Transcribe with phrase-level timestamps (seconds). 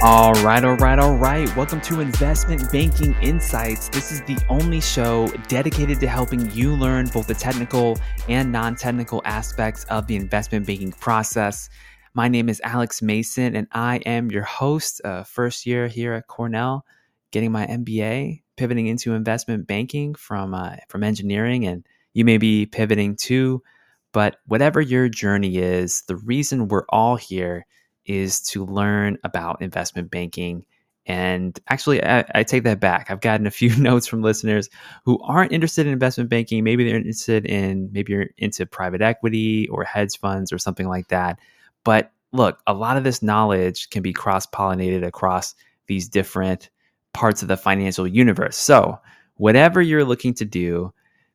[0.00, 1.56] All right, all right, all right.
[1.56, 3.88] Welcome to Investment Banking Insights.
[3.88, 8.76] This is the only show dedicated to helping you learn both the technical and non
[8.76, 11.68] technical aspects of the investment banking process.
[12.14, 16.28] My name is Alex Mason, and I am your host, uh, first year here at
[16.28, 16.86] Cornell,
[17.32, 21.66] getting my MBA, pivoting into investment banking from, uh, from engineering.
[21.66, 21.84] And
[22.14, 23.64] you may be pivoting too,
[24.12, 27.66] but whatever your journey is, the reason we're all here
[28.08, 30.64] is to learn about investment banking.
[31.06, 33.10] And actually, I, I, take that back.
[33.10, 34.68] I've gotten a few notes from listeners
[35.04, 36.64] who aren't interested in investment banking.
[36.64, 41.08] Maybe they're interested in, maybe you're into private equity or hedge funds or something like
[41.08, 41.38] that.
[41.84, 45.54] But look, a lot of this knowledge can be cross pollinated across
[45.86, 46.70] these different
[47.12, 48.56] parts of the financial universe.
[48.56, 48.98] So,
[49.36, 50.92] whatever you're looking to do,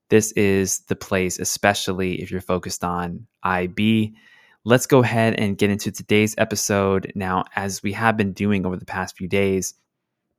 [0.10, 4.14] this is the place, especially if you're focused on IB
[4.66, 7.12] let's go ahead and get into today's episode.
[7.16, 9.74] Now, as we have been doing over the past few days,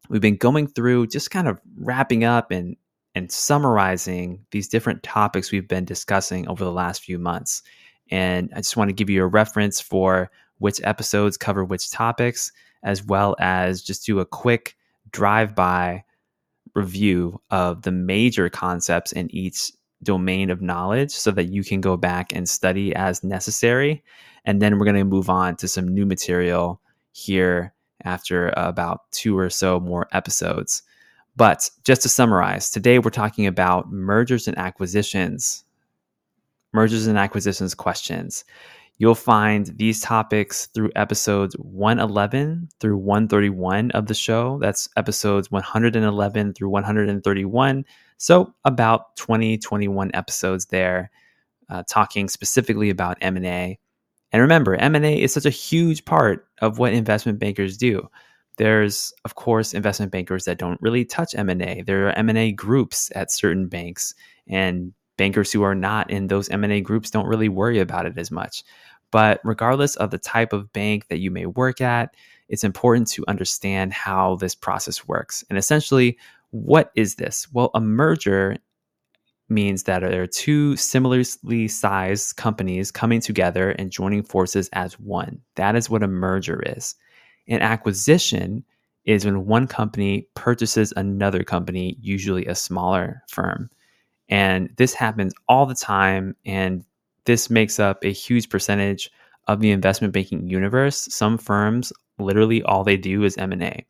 [0.08, 2.76] we've been going through just kind of wrapping up and
[3.16, 7.62] and summarizing these different topics we've been discussing over the last few months.
[8.10, 12.50] And I just want to give you a reference for which episodes cover which topics,
[12.82, 14.76] as well as just do a quick
[15.12, 16.02] drive by
[16.74, 19.70] review of the major concepts in each
[20.04, 24.02] domain of knowledge so that you can go back and study as necessary.
[24.44, 26.80] And then we're going to move on to some new material
[27.12, 27.72] here
[28.04, 30.82] after about two or so more episodes.
[31.36, 35.64] But just to summarize, today we're talking about mergers and acquisitions.
[36.72, 38.44] Mergers and acquisitions questions.
[38.98, 44.58] You'll find these topics through episodes 111 through 131 of the show.
[44.60, 47.84] That's episodes 111 through 131
[48.18, 51.10] so about 20, 21 episodes there,
[51.68, 53.78] uh, talking specifically about M&A.
[54.32, 58.08] And remember, M&A is such a huge part of what investment bankers do.
[58.56, 61.82] There's, of course, investment bankers that don't really touch M&A.
[61.82, 64.14] There are M&A groups at certain banks,
[64.48, 68.30] and bankers who are not in those M&A groups don't really worry about it as
[68.30, 68.64] much.
[69.10, 72.14] But regardless of the type of bank that you may work at,
[72.48, 75.44] it's important to understand how this process works.
[75.48, 76.18] And essentially,
[76.50, 77.46] what is this?
[77.52, 78.56] Well, a merger
[79.48, 85.40] means that there are two similarly sized companies coming together and joining forces as one.
[85.56, 86.94] That is what a merger is.
[87.48, 88.64] An acquisition
[89.04, 93.68] is when one company purchases another company, usually a smaller firm.
[94.28, 96.36] And this happens all the time.
[96.44, 96.84] And
[97.24, 99.10] this makes up a huge percentage
[99.46, 101.08] of the investment banking universe.
[101.10, 103.84] Some firms, literally all they do is M&A.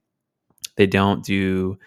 [0.77, 1.79] They don't do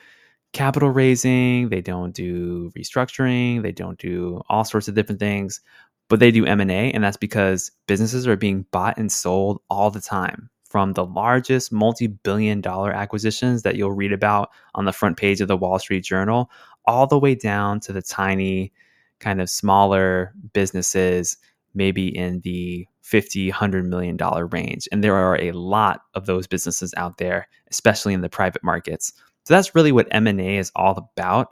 [0.54, 5.60] capital raising, they don't do restructuring, they don't do all sorts of different things,
[6.08, 10.02] but they do M&A and that's because businesses are being bought and sold all the
[10.02, 15.42] time from the largest multi-billion dollar acquisitions that you'll read about on the front page
[15.42, 16.50] of the Wall Street Journal
[16.86, 18.72] all the way down to the tiny
[19.20, 21.38] kind of smaller businesses
[21.74, 26.48] maybe in the 50 100 million dollar range and there are a lot of those
[26.48, 29.14] businesses out there especially in the private markets
[29.48, 31.52] so that's really what M&A is all about.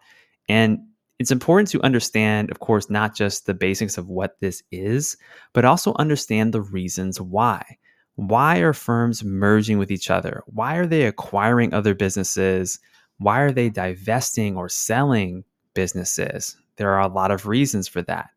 [0.50, 0.80] And
[1.18, 5.16] it's important to understand, of course, not just the basics of what this is,
[5.54, 7.78] but also understand the reasons why.
[8.16, 10.44] Why are firms merging with each other?
[10.48, 12.80] Why are they acquiring other businesses?
[13.18, 15.44] Why are they divesting or selling
[15.74, 16.58] businesses?
[16.78, 18.30] There are a lot of reasons for that.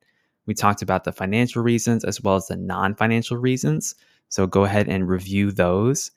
[0.46, 3.94] We talked about the financial reasons as well as the non financial reasons.
[4.28, 6.10] So go ahead and review those.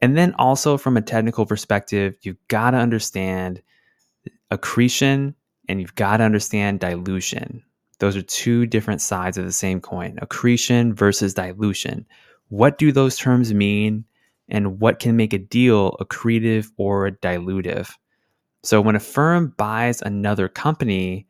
[0.00, 3.62] And then also from a technical perspective, you've got to understand
[4.50, 5.34] accretion
[5.68, 7.62] and you've got to understand dilution.
[7.98, 12.06] Those are two different sides of the same coin accretion versus dilution.
[12.48, 14.04] What do those terms mean?
[14.48, 17.90] And what can make a deal accretive or dilutive?
[18.62, 21.26] So, when a firm buys another company,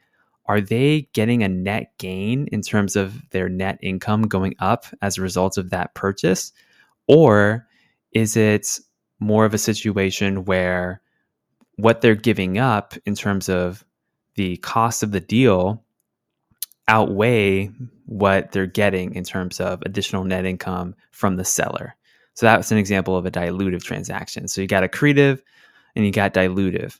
[0.46, 5.16] are they getting a net gain in terms of their net income going up as
[5.16, 6.52] a result of that purchase?
[7.06, 7.66] Or
[8.12, 8.78] is it
[9.20, 11.00] more of a situation where
[11.76, 13.84] what they're giving up in terms of
[14.34, 15.83] the cost of the deal
[16.88, 17.70] outweigh
[18.06, 21.96] what they're getting in terms of additional net income from the seller?
[22.34, 24.48] So that's an example of a dilutive transaction.
[24.48, 25.40] So you got accretive
[25.94, 26.98] and you got dilutive.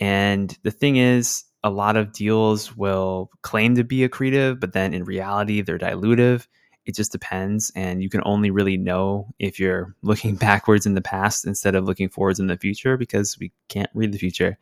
[0.00, 4.94] And the thing is, a lot of deals will claim to be accretive, but then
[4.94, 6.46] in reality, they're dilutive
[6.88, 11.02] it just depends and you can only really know if you're looking backwards in the
[11.02, 14.58] past instead of looking forwards in the future because we can't read the future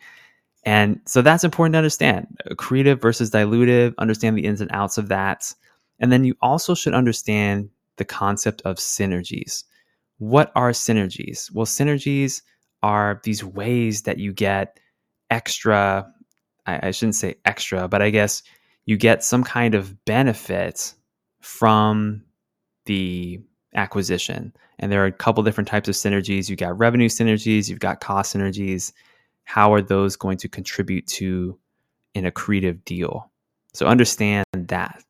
[0.67, 5.09] and so that's important to understand accretive versus dilutive understand the ins and outs of
[5.09, 5.55] that
[5.99, 9.65] and then you also should understand the concept of synergies
[10.19, 11.53] what are synergies?
[11.53, 12.43] Well, synergies
[12.83, 14.79] are these ways that you get
[15.31, 16.11] extra,
[16.67, 18.43] I, I shouldn't say extra, but I guess
[18.87, 20.95] you get some kind of benefit
[21.41, 22.23] from
[22.87, 23.41] the
[23.75, 24.55] acquisition.
[24.79, 26.49] And there are a couple different types of synergies.
[26.49, 28.93] You've got revenue synergies, you've got cost synergies.
[29.47, 31.59] How are those going to contribute to
[32.15, 33.31] an accretive deal?
[33.73, 35.03] So understand that.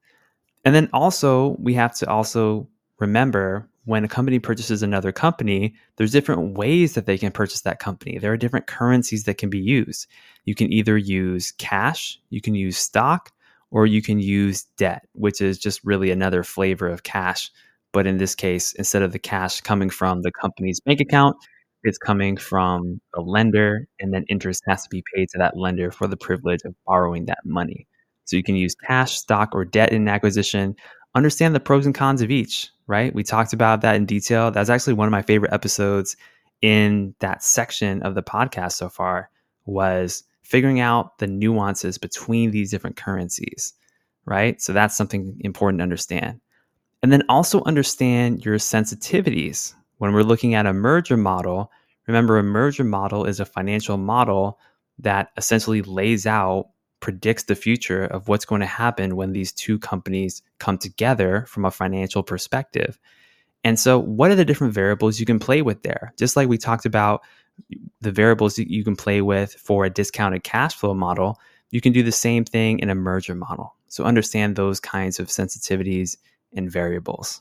[0.65, 2.69] And then also, we have to also
[2.99, 7.79] remember when a company purchases another company, there's different ways that they can purchase that
[7.79, 8.19] company.
[8.19, 10.07] There are different currencies that can be used.
[10.45, 13.33] You can either use cash, you can use stock,
[13.71, 17.51] or you can use debt, which is just really another flavor of cash.
[17.93, 21.37] But in this case, instead of the cash coming from the company's bank account,
[21.87, 25.91] it's coming from a lender, and then interest has to be paid to that lender
[25.91, 27.87] for the privilege of borrowing that money.
[28.25, 30.75] So you can use cash, stock, or debt in an acquisition.
[31.15, 33.15] Understand the pros and cons of each, right?
[33.15, 34.51] We talked about that in detail.
[34.51, 36.17] That's actually one of my favorite episodes
[36.61, 39.31] in that section of the podcast so far
[39.65, 43.73] was figuring out the nuances between these different currencies,
[44.25, 44.61] right?
[44.61, 46.41] So that's something important to understand.
[47.03, 49.75] And then also understand your sensitivities.
[49.99, 51.71] When we're looking at a merger model,
[52.07, 54.59] remember a merger model is a financial model
[54.99, 56.69] that essentially lays out
[57.01, 61.65] predicts the future of what's going to happen when these two companies come together from
[61.65, 62.99] a financial perspective.
[63.65, 66.13] And so, what are the different variables you can play with there?
[66.17, 67.23] Just like we talked about
[68.01, 71.39] the variables that you can play with for a discounted cash flow model,
[71.71, 73.75] you can do the same thing in a merger model.
[73.89, 76.17] So, understand those kinds of sensitivities
[76.55, 77.41] and variables.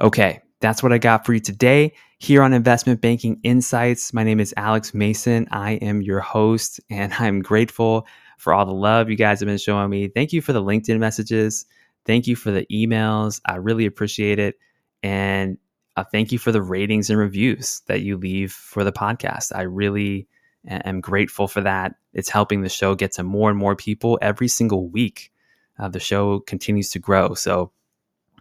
[0.00, 4.12] Okay, that's what I got for you today here on Investment Banking Insights.
[4.14, 5.46] My name is Alex Mason.
[5.50, 8.06] I am your host, and I'm grateful
[8.38, 10.08] for all the love you guys have been showing me.
[10.08, 11.66] Thank you for the LinkedIn messages.
[12.04, 13.40] Thank you for the emails.
[13.46, 14.56] I really appreciate it.
[15.02, 15.58] And
[15.96, 19.54] uh, thank you for the ratings and reviews that you leave for the podcast.
[19.54, 20.28] I really
[20.68, 21.94] am grateful for that.
[22.12, 25.32] It's helping the show get to more and more people every single week.
[25.78, 27.34] Uh, the show continues to grow.
[27.34, 27.72] So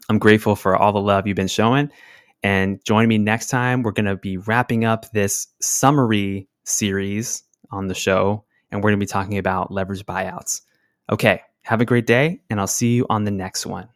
[0.10, 1.92] I'm grateful for all the love you've been showing.
[2.44, 3.82] And join me next time.
[3.82, 9.00] We're going to be wrapping up this summary series on the show and we're going
[9.00, 10.62] to be talking about leverage buyouts.
[11.10, 13.88] Okay, have a great day, and I'll see you on the next one.